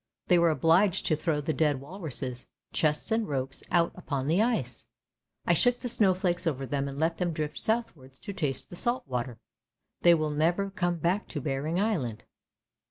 They 0.29 0.39
were 0.39 0.49
obliged 0.49 1.05
to 1.05 1.15
throw 1.15 1.41
the 1.41 1.53
dead 1.53 1.79
wulruses, 1.79 2.47
chests 2.73 3.11
and 3.11 3.27
ropes 3.27 3.61
out 3.69 3.91
upon 3.93 4.25
the 4.25 4.41
ice! 4.41 4.87
I 5.45 5.53
shook 5.53 5.77
the 5.77 5.89
snowflakes 5.89 6.47
over 6.47 6.65
them 6.65 6.87
and 6.87 6.97
let 6.97 7.17
them 7.17 7.31
drift 7.33 7.59
southwards 7.59 8.19
to 8.21 8.33
taste 8.33 8.71
the 8.71 8.75
salt 8.75 9.07
water. 9.07 9.37
They 10.01 10.15
will 10.15 10.31
never 10.31 10.71
come 10.71 10.97
back 10.97 11.27
to 11.27 11.39
Behring 11.39 11.79
Island! 11.79 12.23